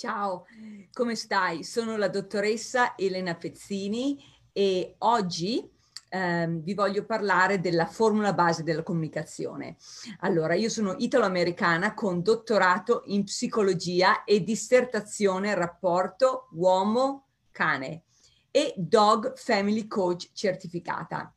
[0.00, 0.46] Ciao,
[0.94, 1.62] come stai?
[1.62, 4.18] Sono la dottoressa Elena Pezzini
[4.50, 5.70] e oggi
[6.08, 9.76] ehm, vi voglio parlare della formula base della comunicazione.
[10.20, 18.04] Allora, io sono italo-americana con dottorato in psicologia e dissertazione rapporto uomo-cane
[18.50, 21.30] e Dog Family Coach certificata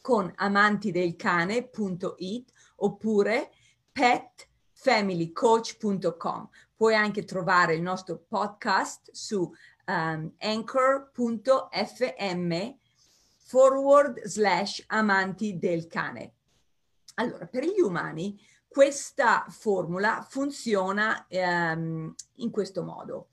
[0.00, 3.50] con amantidelcane.it oppure
[4.82, 9.48] petfamilycoach.com Puoi anche trovare il nostro podcast su
[9.86, 11.10] um, anchor.fm
[13.44, 16.32] forward slash amanti del cane.
[17.14, 23.28] Allora, per gli umani questa formula funziona um, in questo modo.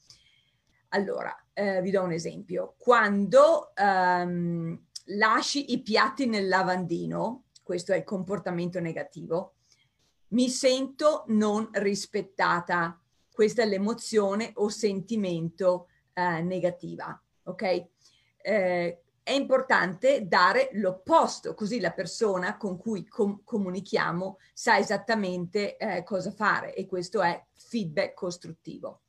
[0.90, 2.76] Allora, eh, vi do un esempio.
[2.78, 9.54] Quando um, lasci i piatti nel lavandino, questo è il comportamento negativo,
[10.30, 13.00] mi sento non rispettata
[13.32, 17.88] questa è l'emozione o sentimento eh, negativa, ok?
[18.42, 26.04] Eh, è importante dare l'opposto, così la persona con cui com- comunichiamo sa esattamente eh,
[26.04, 29.02] cosa fare e questo è feedback costruttivo.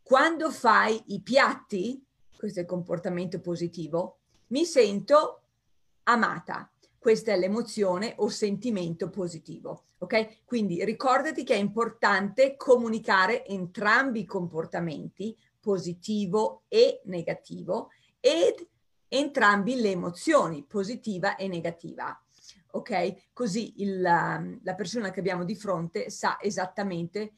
[0.00, 2.02] Quando fai i piatti,
[2.36, 5.42] questo è il comportamento positivo, mi sento
[6.04, 6.70] amata.
[7.06, 9.84] Questa è l'emozione o sentimento positivo.
[9.98, 10.42] Ok?
[10.44, 18.54] Quindi ricordati che è importante comunicare entrambi i comportamenti, positivo e negativo, ed
[19.06, 22.20] entrambi le emozioni, positiva e negativa.
[22.72, 23.30] Ok?
[23.32, 27.34] Così il, la persona che abbiamo di fronte sa esattamente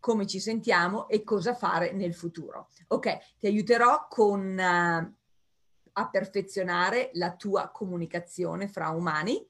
[0.00, 2.70] come ci sentiamo e cosa fare nel futuro.
[2.88, 5.14] Ok, ti aiuterò con uh,
[6.00, 9.44] a perfezionare la tua comunicazione fra umani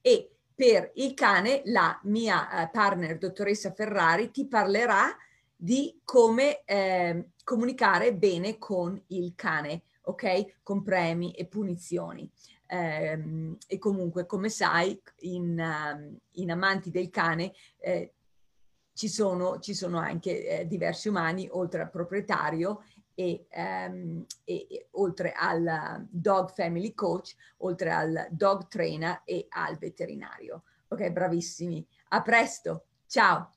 [0.00, 5.14] e per il cane la mia eh, partner dottoressa Ferrari ti parlerà
[5.54, 10.62] di come eh, comunicare bene con il cane, ok?
[10.62, 12.30] Con premi e punizioni.
[12.68, 18.14] Eh, e comunque, come sai, in, uh, in Amanti del cane eh,
[18.92, 22.82] ci, sono, ci sono anche eh, diversi umani, oltre al proprietario
[23.18, 29.78] e, um, e, e, oltre al dog family coach, oltre al dog trainer e al
[29.78, 30.64] veterinario.
[30.88, 31.84] Ok, bravissimi.
[32.10, 32.84] A presto.
[33.06, 33.50] Ciao.